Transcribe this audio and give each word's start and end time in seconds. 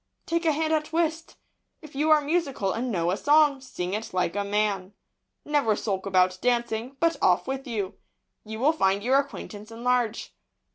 Take 0.25 0.45
a 0.45 0.51
hand 0.51 0.73
at 0.73 0.91
whist. 0.91 1.35
If 1.83 1.93
you 1.93 2.09
are 2.09 2.21
musical, 2.21 2.71
and 2.73 2.91
know 2.91 3.11
a 3.11 3.17
song, 3.17 3.61
sing 3.61 3.93
it 3.93 4.15
like 4.15 4.35
a 4.35 4.43
man. 4.43 4.93
Never 5.45 5.75
sulk 5.75 6.07
about 6.07 6.39
dancing, 6.41 6.97
but 6.99 7.17
off 7.21 7.45
with 7.45 7.67
you. 7.67 7.99
You 8.43 8.57
will 8.61 8.73
find 8.73 9.03
your 9.03 9.19
acquaintance 9.19 9.69
enlarge. 9.69 10.35